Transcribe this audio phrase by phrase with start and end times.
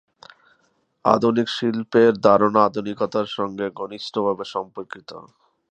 [1.05, 5.09] আধুনিক শিল্পের ধারণা আধুনিকতার সঙ্গে ঘনিষ্ঠভাবে সম্পর্কিত।